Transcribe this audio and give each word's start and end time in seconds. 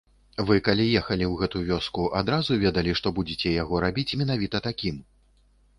Вы 0.45 0.55
калі 0.67 0.87
ехалі 1.01 1.25
ў 1.27 1.33
гэту 1.41 1.61
вёску, 1.69 2.07
адразу 2.23 2.51
ведалі, 2.67 2.91
што 3.01 3.07
будзеце 3.21 3.49
яго 3.63 3.75
рабіць 3.87 4.17
менавіта 4.25 4.57
такім? 4.71 5.01